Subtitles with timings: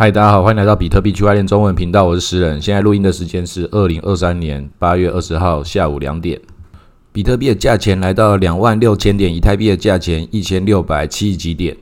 [0.00, 2.62] 嗨，大家好，欢迎来到比特币区块链中文频道，我是石人。
[2.62, 6.40] 现在录音的时间是二零二三年八月二十号下午两点。
[7.12, 11.76] 比特币的价钱来到两万六千点，以太币的价钱一千六百七十几点。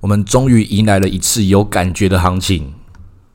[0.00, 2.66] 我们终于迎来了一次有感觉的行情。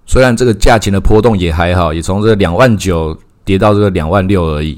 [0.05, 4.77] 虽然这个价钱的波动也还好，也从这两万九跌到这个两万六而已，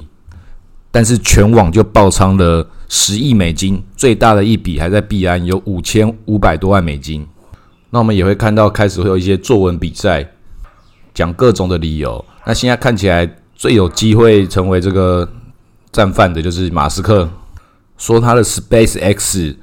[0.91, 7.25] 但是全网就爆仓了十亿美金，最大的一笔还在币安，有五千五百多万美金。
[7.91, 10.31] 那我们也会看到开始会有一些作文比赛，
[11.13, 12.23] 讲各种的理由。
[12.45, 15.27] 那现在看起来最有机会成为这个
[15.91, 17.27] 战犯的，就是马斯克，
[17.97, 19.57] 说他的 Space X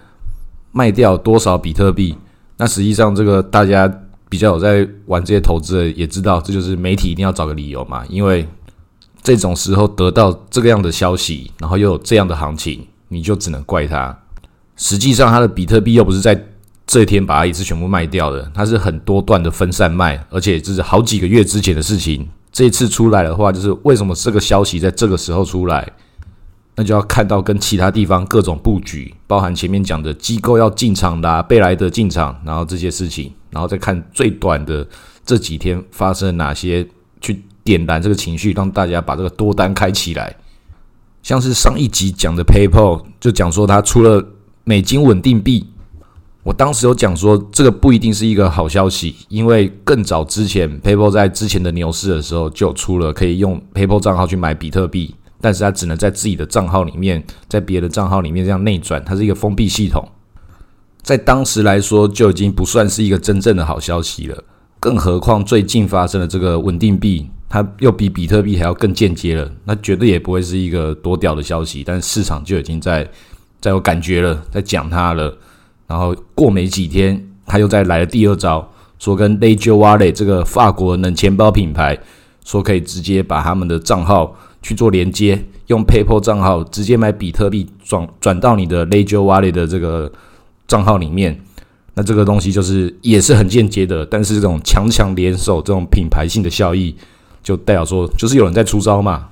[0.72, 2.16] 卖掉多少比特币。
[2.56, 3.88] 那实际上这个大家
[4.28, 8.48] 比较有在玩这些投资的，也知道这就是媒体一定要找个理由嘛，因为
[9.22, 14.18] 这种时候得到这个样的消息，然后又有这样的行情，你就只能怪他。
[14.74, 16.46] 实际上他的比特币又不是在。
[16.86, 22.28] 这一天把它一次全部卖掉的，它是很多段的分散卖，而且这是好几个月之前的事情。
[22.52, 25.92] 这一次出来的话，就是为什么这个消息在这个时候出来，
[26.76, 34.86] 那就要看到跟其他地方各种布局，包含前面讲的机构要进场啦，贝莱德进场，然后这些事情，然后再看最短的
[35.24, 36.86] 这几天发生了哪些，
[37.20, 40.34] 去点燃这个情绪，让大家把这个多单开起来。
[41.22, 44.24] 像是上一集讲的 PayPal，就讲说它出了
[44.62, 45.66] 美金稳定币。
[46.46, 60.08] 我当时有讲说，这个不一定是一个好消息，因为更早之前，PayPal 在之前的牛市的时候就出了可以用 PayPal 账号去买比特币，但是它只能在自己的账号里面，在别的账号里面这样内转，它是一个封闭系统，
[61.02, 64.44] 在当时来说就已经不算是一个真正的好消息了。
[64.78, 73.10] 更何况最近发生的这个稳定币，它又比比特币还要更间接了，那绝对也不会是一个多屌的消息，但市场就已经在
[73.60, 75.36] 在有感觉了，在讲它了。
[75.86, 81.96] 然后过没几天，他又再来了第二招，说跟 Ledger Wallet 这个法国冷钱包品牌，
[82.44, 90.10] 说可以直接把他们的账号去做连接，用 PayPal 账号直接买比特币转转到你的 Ledger Wallet 的这个
[90.66, 91.40] 账号里面。
[91.94, 96.94] 那这个东西就是也是很间接的，但是这种强强联手这种品牌性的效益，
[97.42, 99.28] 就代表说就是有人在出招嘛。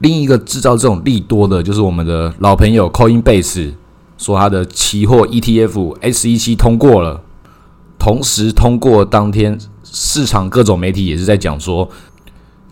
[0.00, 3.72] 另一个制造这种利多的，就是我们的老朋友 Coinbase。
[4.16, 7.22] 说他的期货 ETF SEC 通过了，
[7.98, 11.88] 同时通过当天，市场各种媒体也是在讲说，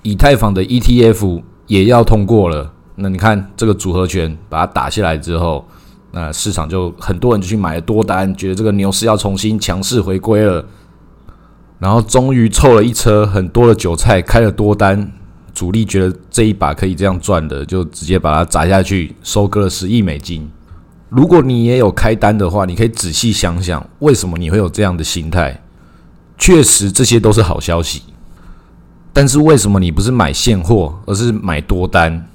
[0.02, 2.72] 以太坊的 ETF 也要通过了。
[2.96, 5.66] 那你看这个组合拳把它打下来之后，
[6.12, 10.64] 那市场就很多人就去买了多单，觉得这个牛市要重新强势回归了。
[11.78, 15.12] 然后终于凑了一车很多的韭菜开了多单，
[15.52, 20.48] 主力觉得这一把可以这样赚的，就直接把它砸下去，收割了十亿美金。
[21.14, 25.62] 如果你也有开单的话，你可以仔细想想，为什么你会有这样的心态？
[26.38, 28.00] 确实，这些都是好消息。
[29.12, 32.26] 但是为什么你不是买现货，而是买多单？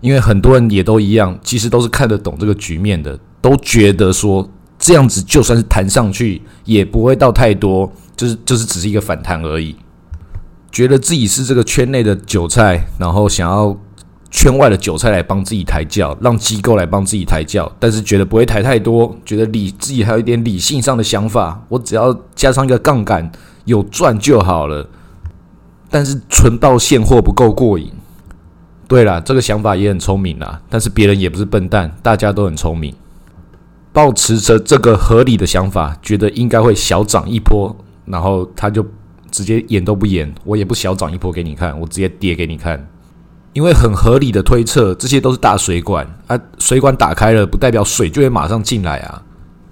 [0.00, 4.48] 因为很多人也都一样，其实都是看得懂这个局面的，都觉得说
[4.78, 9.74] 这样子就算是弹上去，也不会到太多，就是就是只是一个反弹而已。
[10.70, 13.76] 觉得自己是这个圈内的韭菜，然后想要。
[14.34, 23.30] 圈外的韭菜来帮自己抬轿，让机构来帮自己抬轿，但是觉得不会抬太多，觉得理自己还有一点理性上的想法，我只要加上一个杠杆，
[23.64, 24.88] 有赚就好了。
[25.88, 27.92] 但是纯到现货不够过瘾。
[28.88, 32.92] 对了，这个想法也很聪明啦，但是别人也不是笨蛋，大家都很聪明，
[33.92, 37.74] 保持着这个合理的想法，觉得应该会小涨一波，
[38.04, 38.84] 然后他就
[39.30, 42.84] 直接演都不演，我也不小涨一波给你看，我直接跌给你看。
[43.54, 49.22] 因为很合理的推测，这些都是大水管啊，水管打开了，不代表水就会马上进来啊。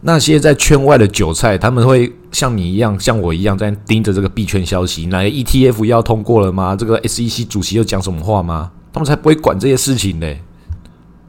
[0.00, 6.74] 那些在圈外的韭菜，他们会像你一样，像我一样在盯着这个币圈消息，哪个 ETF 要通过了吗？
[6.74, 8.70] 这个 SEC 主席又讲什么话吗？
[8.92, 10.26] 他们才不会管这些事情呢。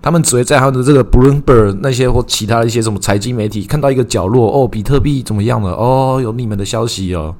[0.01, 5.71] 他们只会在他们的这个 Bloomberg 那些或其他一些什么财经媒体看到一个角落，哦，比特币怎么样了？
[5.71, 7.33] 哦，有你们的消息哦。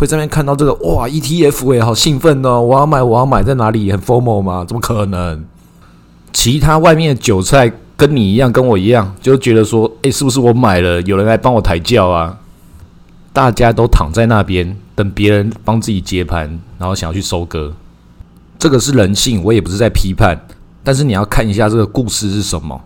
[0.00, 2.58] 会在那边看到这个哇 ETF 哎，好兴奋哦！
[2.58, 3.92] 我要买，我要买，在哪里？
[3.92, 4.64] 很 formal 吗？
[4.66, 5.44] 怎么可能？
[6.32, 12.38] 其他外面的韭菜跟你一样，跟我一样，就觉得说，哎，是不是我买了，有人来帮我抬轿啊？
[13.34, 17.70] 大家都躺在那边等别人帮自己接盘，然后想要去收割。
[18.58, 20.46] 这个是人性，我也不是在批判，
[20.82, 22.80] 但是你要看一下这个故事是什么。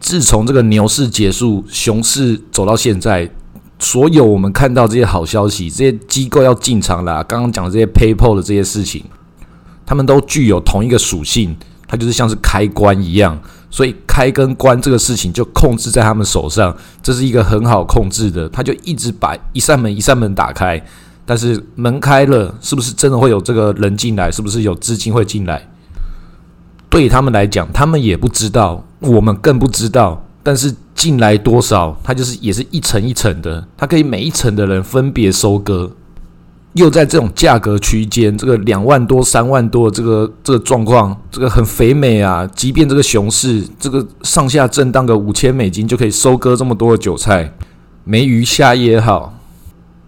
[0.00, 3.30] 自从这个牛市结束，熊市走到现在。
[3.78, 9.04] 所有我们看到这些好消息，这些机构要进场啦，刚刚讲的这些 PayPal 的这些事情，
[9.84, 11.54] 他们都具有同一个属性，
[11.86, 13.38] 它就是像是开关一样，
[13.70, 20.82] 所以开跟关这个事情就控制在他们手上，这是一个很好控制的，他就一直把一扇门一扇门打开，
[21.26, 24.30] 但是门开了，是不是真的会有这个人进来？
[24.30, 25.68] 是不是有资金会进来？
[26.88, 30.23] 对他们来讲，他们也不知道，我们更不知道。
[30.44, 35.90] 但是进来多少，它就是也是一层一层的，它可以每一层的人分别收割。
[36.74, 42.44] 又在这种价格区间，这个两万多、三万多这个这个状况，这个很肥美啊！
[42.54, 47.52] 即便这个熊市，这个上下震荡个五千美金就可以收割这么多的韭菜，
[48.02, 49.33] 没鱼虾也好。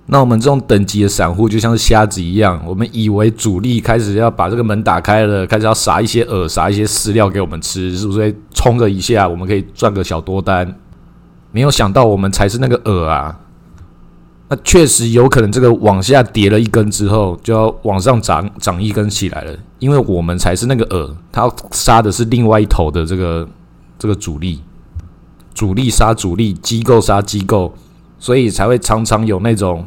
[0.09, 10.77] 那我们这种等级的散户就像是瞎子一样，我们以为主力开始要把这个门打开了，开始要撒一些饵、撒一些饲料给我们吃，是不是冲了一下，我们可以赚个小多单？
[11.51, 13.41] 没有想到我们才是那个饵啊！
[14.49, 19.53] 那确实有可能，这个往下跌了一根之后，就要往上涨涨一根起来了。
[19.81, 23.49] 因为我们才是那个饵，它杀的是另外一头的这个
[23.99, 24.61] 这个主力，
[25.53, 27.75] 主力杀主力，机构杀机构，
[28.21, 29.85] 所以才会常常有那种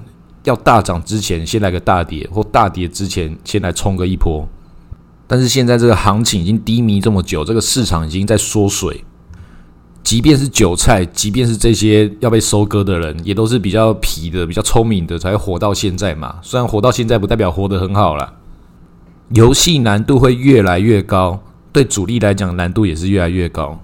[0.50, 4.46] 要大涨之前先来个大跌，或大跌之前先来冲个一波。
[5.28, 9.06] 但是现在这个行情已经低迷这么久，这个市场已经在缩水。
[10.02, 16.38] 即便是韭菜，即便是这些要被收割的人，也都是比较皮的、比较聪明的，才活到现在嘛。
[16.42, 18.34] 虽然活到现在不代表活得很好了，
[19.34, 21.40] 游戏难度会越来越高，
[21.72, 23.80] 对主力来讲难度也是越来越高。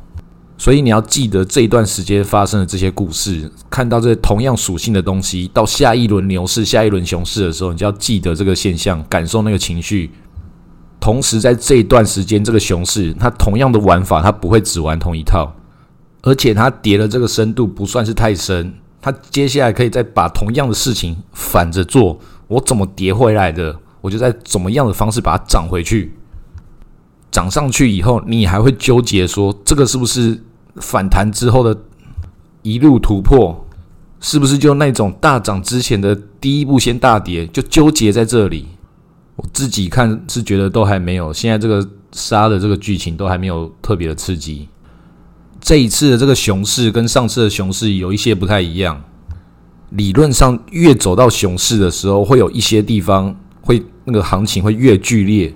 [0.58, 10.12] 所以你要记得这一段时间发生的这些故事，看到这同样属性的东西，到下一轮牛市、下一轮熊市的时候，你就要记得这个现象，感受那个情绪。
[11.00, 15.54] 同时，在这一段时间，这个熊市它同样的玩法，它不会只玩同一套。
[16.24, 22.18] 而且它跌的这个深度不算是太深，它接下来可以再把同样的事情反着做。
[22.48, 26.15] 我怎么跌回来的，我就在怎么样的方式把它涨回去。
[27.36, 30.42] 涨上去以后，你还会纠结说这个是不是
[30.78, 31.78] 反弹之后的
[32.62, 33.68] 一路突破，
[34.22, 38.66] 是不是就那种大涨之前的第一步先大跌，就纠结在这里。
[39.36, 44.70] 我自己看是觉得都还没有，现在这个杀的这个剧情都还没有特别的刺激。
[45.60, 49.04] 这一次的这个熊市跟上次的熊市有一些不太一样。
[49.90, 55.54] 理论上，越走到熊市的时候，会有一些地方会那个行情会越剧烈，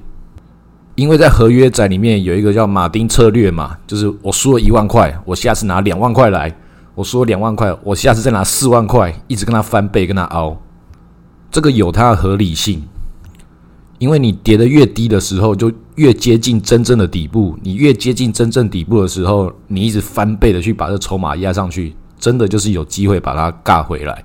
[0.99, 6.51] 因为在合约仔里面有一个叫马丁策略嘛，就是我输了一万块，我下次拿两万块来；
[6.93, 10.61] 我输了两万块，我下次再拿四万块，一直跟他翻倍，跟他熬，
[11.49, 12.83] 这个有它的合理性。
[13.97, 17.57] 因为你跌得越低的时候，就越接近真正的底部。
[17.63, 24.21] 你越接近真正底部的时候，你一直翻倍的去把这筹码压上去，真的就是有机会把它尬回来。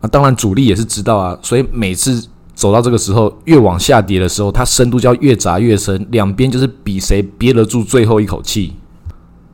[0.00, 2.26] 那当然主力也是知道啊，所以每次
[2.60, 8.74] 走到这个时候，越往下跌的时候，它深度就要越砸越深，两边就是比谁憋得住最后一口气。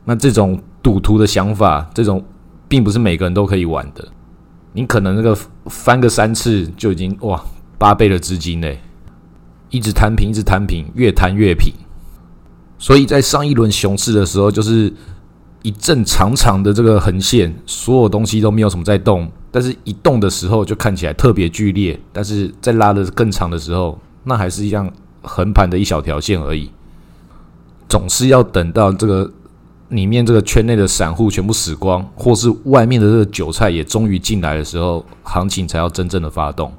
[0.03, 2.21] 那这种赌徒的想法，这种
[2.67, 4.05] 并不是每个人都可以玩的。
[4.73, 5.33] 你可能那个
[5.67, 7.41] 翻个三次就已经哇
[7.77, 8.77] 八倍的资金嘞。
[9.69, 11.73] 一直摊平，一直摊平，越摊越平。
[12.77, 14.93] 所以在上一轮熊市的时候，就是
[15.61, 21.99] 一阵长长的这个横线，所有东西都没有什么在动，但是一动的时候就看起来特别剧烈。
[22.11, 24.91] 但是在拉的更长的时候，那还是一样
[25.21, 26.69] 横盘的一小条线而已。
[27.89, 29.31] 总是要等到这个
[29.89, 36.71] 里面这个圈内的散户全部死光，或是外面的这个韭菜也终于进来的时候，行情才要真正的发动。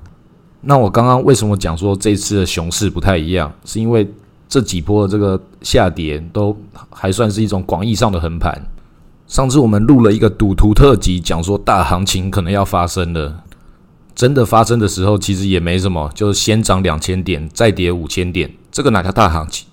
[0.61, 3.51] 那我刚刚为什么讲说这次的熊市不太一样？
[3.65, 4.07] 是因为
[4.49, 6.55] 这几波的这个下跌都
[6.91, 8.61] 还算是一种广义上的横盘。
[9.29, 13.45] 上次我们录了一个赌徒特辑，讲说大行情可能要发生了。
[14.15, 19.67] 真的发生的时候，其实也没什么，就是先涨两千点，再跌五千点，这个哪叫大行情？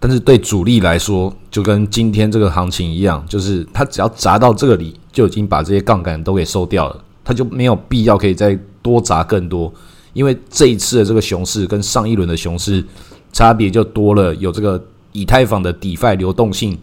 [0.00, 9.70] 但是对主力来说，就跟今天这个行情一样，就是他只要砸到这里，就已经把这些杠杆都给收掉了，他就没有必要可以再多砸更多。
[10.14, 12.82] 因为这一次的这个熊市跟上一轮的熊市
[13.30, 14.82] 差别就多了，有这个
[15.12, 16.76] 以太坊的 DeFi 流动性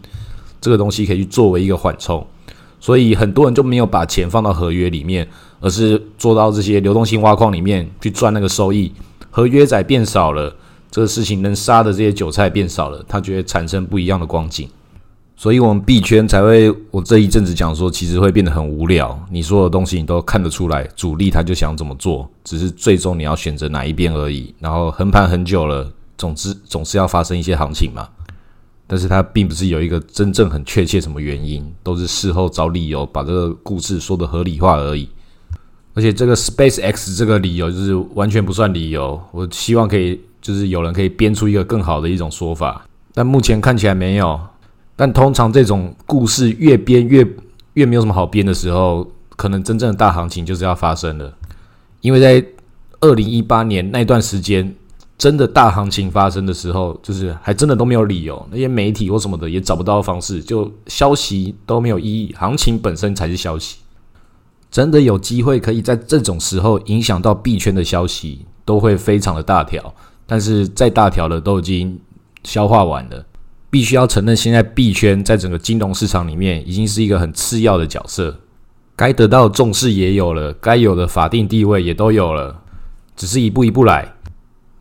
[0.60, 2.26] 这个东西可以去作为一个缓冲，
[2.80, 5.28] 所以很多人就没有把钱放到合约里面，
[5.60, 8.92] 而是做到这些流动性挖矿里面去赚那个收益。
[9.30, 10.54] 合约仔变少了，
[10.90, 14.68] 这个事情能杀的这些韭菜变少了，它就会产生不一样的光景。
[15.36, 19.16] 所以，我们币圈才会，我这一阵子讲说，其实会变得很无聊。
[19.30, 24.52] 你所有东西你都看得出来，主力他就想怎么做，只是最终你要选择哪一边而已。
[24.58, 28.08] 然后横盘很久了，总之总是要发生一些行情嘛。
[28.88, 35.08] 但是它并不是有一个真正很确切什么原因，都是事后找理由把这个故事说的合理化而已。
[35.94, 39.20] 而且这个 Space X 这个理由就是完全不算理由。
[39.30, 44.40] 我希望可以，就是有人可以编出一个更好的一种说法，但目前看起来没有。
[44.96, 47.26] 但通常这种故事越编越
[47.74, 51.32] 越没有什么好编的时候，可能真正的大行情就是要发生了。
[52.00, 52.44] 因为在
[53.00, 54.74] 二零一八年那段时间，
[55.18, 63.78] 真的大行情发生的时候，就是还真的都没有理由，那些媒体或什么的也找不到方式，就消息都没有意义，行情本身才是消息。
[64.70, 69.92] 真的有机会可以在这种时候影响到币圈的消息，都会非常的大条。
[70.24, 71.98] 但是再大条的都已经
[72.44, 73.24] 消化完了，
[73.70, 78.38] 必须要承认，现在币圈在整个金融市场里面已经是一个很次要的角色，
[78.94, 82.60] 该得到重视也有了，该有的法定地位也都有了，
[83.16, 84.12] 只是一步一步来，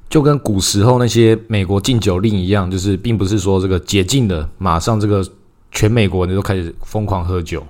[0.10, 5.26] 就跟古时候那些美国禁酒令一样，就是并不是说这个解禁了，马上这个
[5.72, 7.66] 全美国人都开始疯狂喝酒。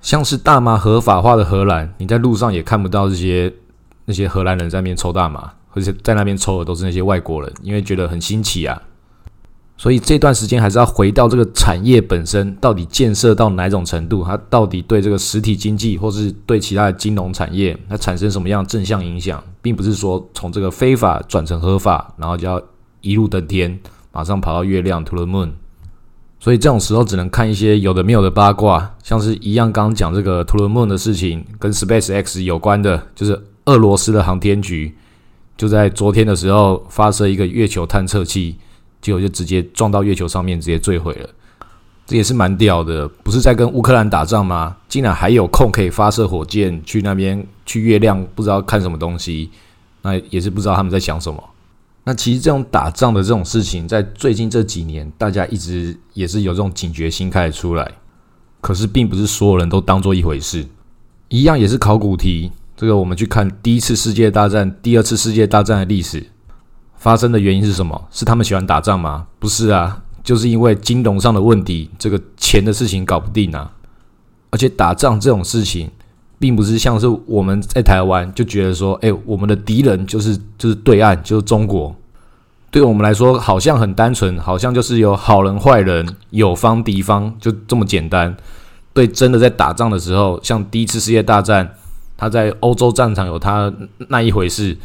[0.00, 3.52] 像是大麻合法化的荷兰，你在路上也看不到这些
[4.04, 8.80] 那些荷兰人在那边抽大麻，而且在那边抽的都是那些外国人，因为觉得很新奇啊。
[9.78, 22.60] 所以这段时间还是要回到这个产业本身，到底建设到哪种程度，它到底对这个实体经济或是对其他的金融产业，它产生什么样正向影响，并不是说从这个非法转成合法，然后就要
[23.00, 23.78] 一路登天，
[24.12, 25.52] 马上跑到月亮 to the moon。
[26.40, 34.94] 所以这种时候只能看一些有的没有的八卦，像是一样刚讲这个 To the Moon 的事情，跟 Space X 有关的，就是俄罗斯的航天局
[35.56, 38.56] 就在昨天的时候发射一个月球探测器，
[39.00, 41.28] 结果就直接撞到月球上面，直接坠毁了。
[42.06, 44.76] 这也是蛮屌的，不是在跟乌克兰打仗吗？
[44.88, 49.50] 竟然还有空可以发射火箭去那边去月亮，不知道看什么东西，
[50.02, 51.42] 那也是不知道他们在想什么。
[52.04, 57.92] 那其实这种打仗的这种事情，在最近这几年，大家一直也是有这种警觉心开始出来。
[58.62, 60.66] 可是，并不是所有人都当做一回事。
[61.28, 66.26] 一样也是考古题，这个我们去看第一次世界大战、第二次世界大战的历史，
[66.98, 68.08] 发生的原因是什么？
[68.10, 69.26] 是他们喜欢打仗吗？
[69.38, 73.70] 不是啊，就是因为金融上的问题，这个钱的事情搞不定啊。
[74.50, 75.90] 而且打仗这种事情。
[76.40, 81.92] 并不是像是我们在台湾就觉得说，哎，我们的敌人就是就是对岸，就是中国。
[82.70, 88.36] 对我们来说，好像很单纯，好像就是有好人坏人，有方敌方，就这么简单。
[88.94, 91.74] 对，真的在打仗的时候，像第一次世界大战，
[92.16, 93.72] 他在欧洲战场有他
[94.06, 94.78] 那一回事，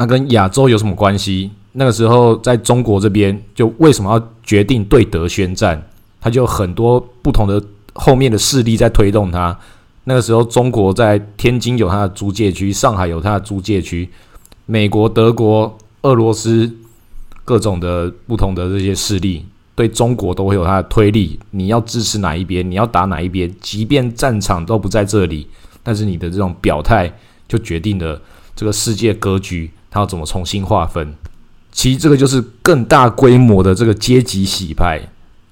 [0.00, 1.50] 那跟亚洲有什么关系？
[1.72, 5.86] 那个时候在中国这边，就为什么要决定对德宣战？
[6.18, 9.54] 他就很多不同的后面的势力在推动他。
[10.04, 14.08] 那个时候，中国在天津有它的租界区，上海有它的租界区，
[14.64, 16.74] 美国、德国、俄罗斯
[17.44, 21.38] 各种的不同的这些势力，对中国都会有它的推力。
[21.50, 25.46] 你要支持哪一边，你要打哪一边，即便战场都不在这里，
[25.82, 27.12] 但是你的这种表态
[27.46, 28.18] 就决定了
[28.56, 31.14] 这个世界格局，他要怎么重新划分。
[31.72, 35.00] 其实这个就是更大规模的这个阶级洗牌。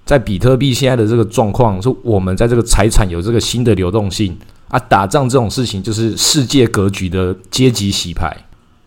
[0.05, 4.37] 在比特币现在的这个状况，是我们在这个财产有这个新的流动性。
[4.69, 8.37] 啊，打仗这种事情就是世界格局的阶级洗牌，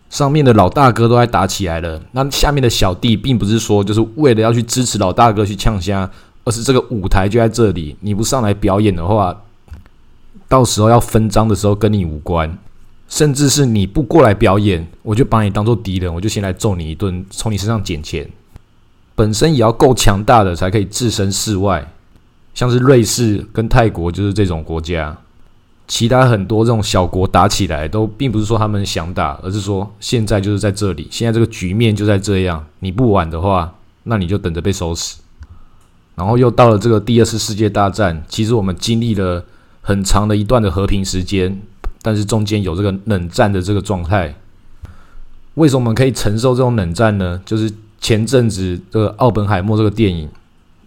[0.08, 6.08] 上面的老大哥都在打起来了，那下面的小弟并不是说就是为了要去支持老大哥去呛虾，
[6.44, 9.36] 而是这个舞台就在这里，你不上来表演的话，
[10.46, 12.56] 到时候要分赃的时候跟你无关，
[13.08, 18.28] 甚至是你不过来表演，我就把你当做敌人，我就先来揍你一顿，从你身上捡钱。
[19.14, 21.92] 本身也要够强大的才可以置身事外，
[22.54, 25.16] 像是瑞士跟泰国就是这种国家，
[25.86, 35.16] 其他很多这种小国打起来都并不是说他们想打，而是说现在就是在这里，现在这个局面就在这样，你不玩的话，那你就等着被收拾。
[36.14, 39.44] 然后又到了这个第二次世界大战，其实我们经历了
[39.82, 41.60] 很长的一段的和平时间，
[42.02, 44.34] 但是中间有这个冷战的这个状态。
[45.54, 47.40] 为什么我们可以承受这种冷战呢？
[47.46, 47.72] 就是。
[48.02, 50.28] 前阵子这个奥本海默这个电影，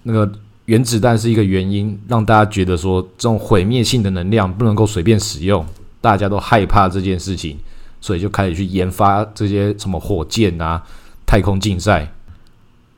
[0.04, 0.30] 那个
[0.66, 5.66] 原子弹是一个原因，让大家觉得说这种毁灭性的能量不能够随便使用，
[6.02, 7.58] 大家都害怕这件事情，
[8.02, 10.84] 所以就开始去研发这些什么火箭啊、
[11.26, 12.12] 太空竞赛，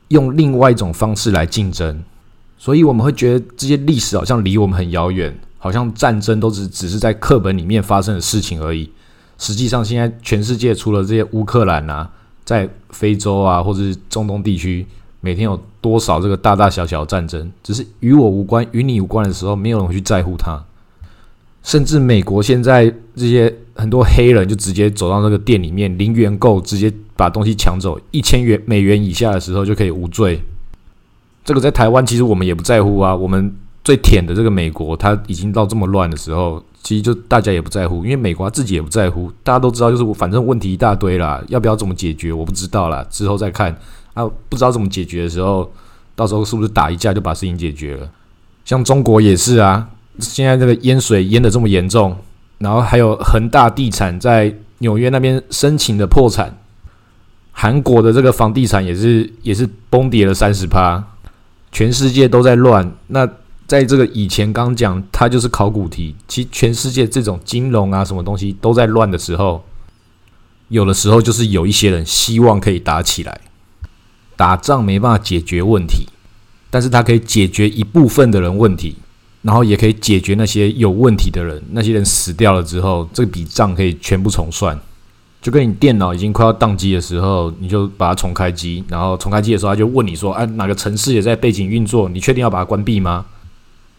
[0.08, 2.02] 用另外一种方式来竞争。
[2.58, 8.90] 所以我们会觉得这些历史好像离我们很遥远，好像战争都只只是在课本里面发生的事情而已。
[9.36, 12.10] 实际上，现在全世界除了这些乌克兰啊。
[12.44, 14.86] 在非洲啊，或者是中东地区，
[15.20, 20.58] 每天有多少这个大大小小的战争，只是与我无关、与你无关的时候，没有人会去在乎它。
[21.62, 30.40] 甚至美国现在这些很多黑人就直接走到那个店里面，零元购，直接把东西抢走，一千元美元以下的时候就可以无罪。
[31.44, 33.54] 这个在台湾其实我们也不在乎啊，我们
[33.88, 36.62] 最舔的这个美国，它已经到这么乱的时候。
[36.82, 39.32] 其实就大家也不在乎，因为美国自己也不在乎。
[39.42, 43.74] 大家都知道，就是我反正问题一大堆啦，要不要怎么解决，我不知道啦，之后再看。
[44.12, 45.70] 啊，不知道怎么解决的时候，
[46.14, 48.06] 到时候是不是打一架就把事情解决了？
[48.66, 52.14] 像中国也是啊，现在这个淹水淹的这么严重，
[52.58, 56.54] 然后还有恒大地产在纽约那边申请的破产，
[57.52, 61.02] 韩国的这个房地产也是也是崩跌了三十趴，
[61.72, 62.92] 全世界都在乱。
[63.08, 63.28] 那
[63.68, 69.62] 在这个以前刚讲，它就是考古题，其实全世界这种金融啊什么东西都在乱的时候，
[70.68, 73.40] 有的时候就是有一些人希望可以打起来，
[74.36, 76.08] 打仗没办法解决问题，
[76.70, 78.96] 但是他可以解决一部分的人问题。
[79.40, 84.76] 然后也可以解决那些有问题的人，那些人死掉了之后，这笔账可以全部重算。
[85.40, 92.08] 就跟你电脑已经快要宕机的时候，你就把它重开机，然后重开机的时候，他就问你说：“哎，哪个城市也在背景运作？
[92.08, 93.24] 你确定要把它关闭吗？”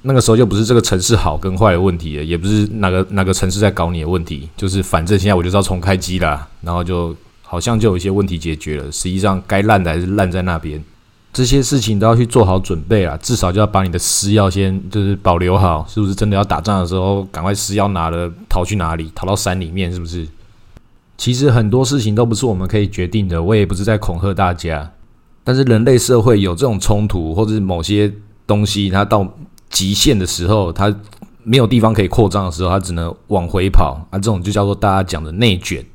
[0.02, 10.84] 那个时候就不是这个城市好跟坏的问题了，也不是哪个哪个城市在搞你的问题，就是反正现在我就是要重开机啦，然后就好像就有一些问题解决了，实际上该烂的还是烂在那边。
[11.32, 19.12] 这些事情都要去做好准备啊，至少就要把你的私钥先就是保留好，是不是真的要打仗的时候，赶快私钥拿了逃去哪里？
[19.14, 20.28] 逃到山里面是不是？
[21.18, 24.92] 其实很多事情都不是我们可以决定的，我也不是在恐吓大家。
[25.44, 28.12] 但是人类社会有这种冲突，或者是某些
[28.48, 29.28] 东西它到
[29.70, 30.96] 极限的时候，它
[31.44, 35.86] 没有地方可以扩张的时候，它只能往回跑啊，这种就叫做大家讲的内卷。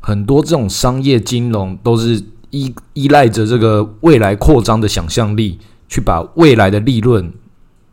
[0.00, 2.22] 很多这种商业金融都是。
[2.54, 5.58] 依依赖着这个未来扩张的想象力，
[5.88, 7.32] 去把未来的利润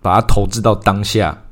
[0.01, 1.43] 把它投资到当下，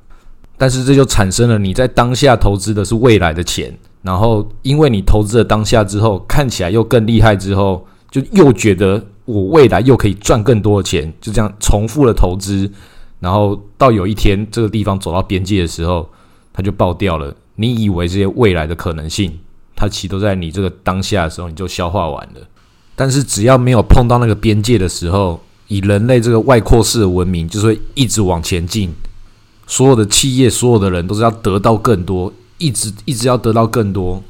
[0.58, 12.70] 但是这就产生了你在当下投资的是未来的钱，然后因为你投资了当下之后，看起来又更厉害之后，就又觉得我未来又可以赚更多的钱，就这样重复了投资，
[13.20, 16.08] 然后到有一天这个地方走到边界的时候，
[16.54, 17.36] 它就爆掉了。
[17.56, 19.40] 你以为这些未来的可能性，
[19.76, 22.42] 它其实都在你这个当下的时候你就消化完了。
[22.96, 28.94] 但是只要没有碰到那个边界的时候，以人类这个外扩式的文明，就是会一直往前进。
[29.66, 34.24] 所有的企业，所有的人都是要得到更多，一直一直要得到更多，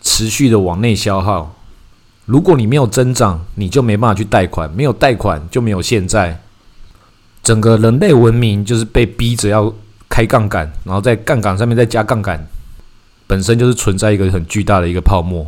[0.00, 1.54] 持续的往内消耗。
[2.24, 6.40] 如果你没有增长，你就没办法去贷款，没有贷款就没有现在。
[7.42, 9.72] 整个人类文明就是被逼着要
[10.08, 12.46] 开杠杆，然后在杠杆上面再加杠杆，
[13.26, 15.46] 本身就是存在一个很巨大的一个泡沫。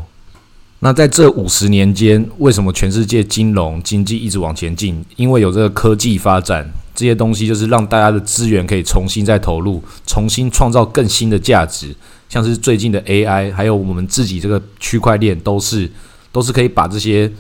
[0.81, 5.05] 那在这五十年间，为什么全世界金融经济一直往前进？
[5.15, 11.95] 因为有这个科技发展，这些东西就是让大家的资源可以重新再投入，重新创造更新的价值。
[12.29, 15.89] 像是最近的 AI，还有我们自己这个区块链，都是
[16.33, 17.31] 都是可以把这些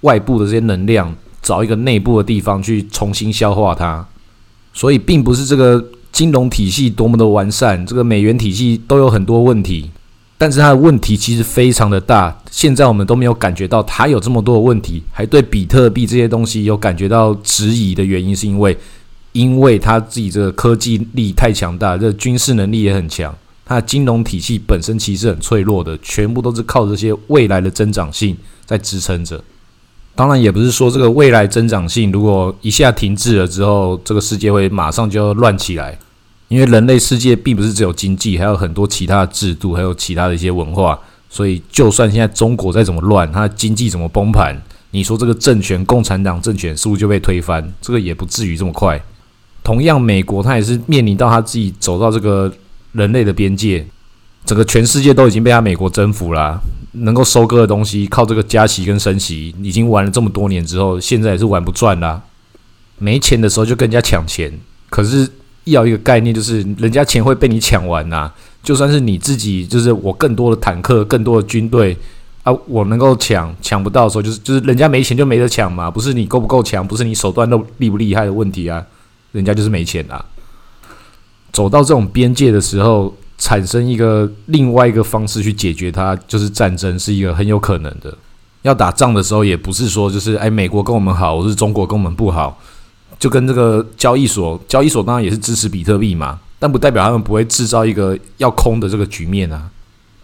[0.00, 1.14] 外部的这些能量，
[1.46, 4.04] 找一个内部的地方去重新消化它。
[4.74, 9.92] 所以，并不是这个金融体系多么的完善，这个美元体系都有很多问题。
[10.36, 18.76] 但是它的问题其实非常的大，现在我们都没有感觉到它有这么多的问题，还对比特币这些东西有感觉到质疑的原因，是因为
[19.32, 29.42] 因为它自己这个科技力太强大，这军事能力也很强，它的金融体系本身其实很脆弱的，全部都是靠这些未来的增长性在支撑着。
[30.16, 35.96] 当然，也不是说这个未来增长性如果一下停滞了之后，这个世界会马上就要乱起来。
[36.48, 40.98] 因为人类世界并不是只有经济，还有很多其他的制度，还有其他的一些文化。
[41.28, 44.56] 所以，就算现在中国再怎么乱，它的经济怎么崩盘，
[44.92, 47.70] 你说这个政权，共产党政权是不是就被推翻？
[47.82, 48.98] 这个也不至于这么快。
[49.64, 52.50] 同样，美国它也是面临到它自己走到这个
[52.92, 53.84] 人类的边界，
[54.46, 56.58] 整个全世界都已经被他美国征服了，
[56.92, 62.22] 能够收割的东西，靠这个加息跟升息，已经玩了这么多年之后，现在也是玩不转啦。
[62.98, 65.28] 没钱的时候就跟人家抢钱，可是。
[65.66, 68.30] 要一个概念，就是人家钱会被你抢完呐。
[68.62, 71.96] 就算是你自己，就是我更多的坦克、更多的军队
[72.44, 75.90] 啊，我能够抢抢不到的时候，就是就是人家没钱就没得抢嘛。
[75.90, 78.80] 不是你够不够强，不是你手段都厉不厉害的问题啊，
[79.32, 80.24] 人家就是没钱啊。
[81.52, 88.16] 走到这种边界的时候，产生一个另外一个方式去解决它，就是战争，是一个很有可能的。
[88.62, 92.60] 要打仗的时候，也不是说就是哎，美国跟我们好，或是中国跟我们不好。
[93.18, 99.70] 就跟这个交易所，交易所当然也是支持比特币嘛，但不代表他们不会制造一个要空的这个局面啊。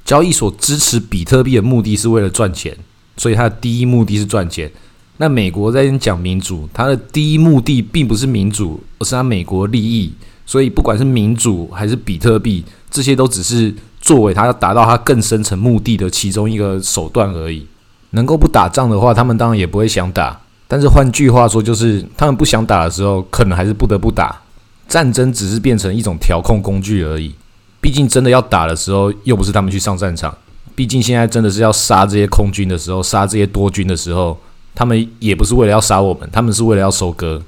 [0.05, 2.77] 交易所支持比特币的目的是为了赚钱，
[3.17, 4.71] 所以它的第一目的是赚钱。
[5.19, 10.13] 那美国在讲民主，它的第一目的并不是民主，而是它美国利益。
[10.53, 17.67] 所以不管是民主还是比特币，这些都只是作为他要达到他更深层目的的其中一个手段而已。
[18.11, 20.39] 能够不打仗的话，他们当然也不会想打。
[20.69, 24.43] 但是换句话说，就是他们不想打的时候，可能还是不得不打。
[24.87, 27.35] 战争只是变成一种调控工具而已。
[27.81, 30.37] 毕竟真的要打的时候，又不是他们去上战场。
[30.75, 34.39] 毕竟现在真的是要杀这些空军的时候，杀这些多军的时候，
[34.75, 37.41] 他们也不是为了要杀我们，他们是为了要收割。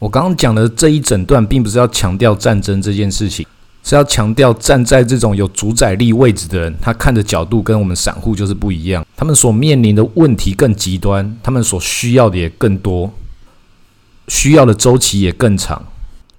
[0.00, 3.46] 我刚刚讲的这一整段，并不是要强调战争这件事情，
[3.84, 13.12] 是要强调站在这种有主宰力位置的人，他看的角度跟我们散户就是不一样，他们所面临的问题更极端，他们所需要的也更多，
[14.28, 15.84] 需要的周期也更长。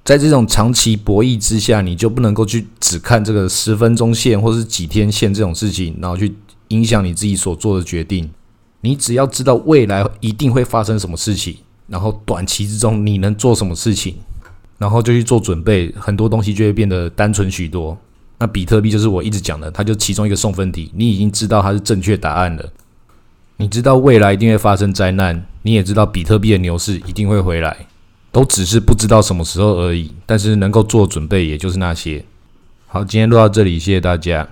[0.03, 6.33] 在这种长期博弈之下，你就不能够去只看这个十分钟线或是几天线这种事情，然后去
[6.69, 8.27] 影响你自己所做的决定。
[8.81, 11.55] 你只要知道未来一定会发生什么事情，
[11.91, 14.15] 然后短期之中你能做什么事情，
[14.77, 17.97] 然后就去做准备，很多东西就会变得单纯许多。
[18.39, 20.89] 那比特币就是我一直讲的，它就其中一个送分题。
[20.95, 22.71] 你已经知道它是正确答案了，
[23.57, 27.85] 你知道未来一定会发生灾难，你也知道比特币的牛市一定会回来。
[28.31, 32.23] 都只是不知道什么时候而已，但是能够做准备，也就是那些。
[32.87, 34.47] 好，今天录到这里，谢谢大家。